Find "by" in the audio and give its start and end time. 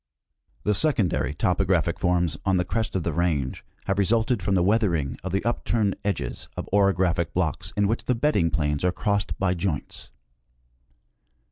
9.37-9.53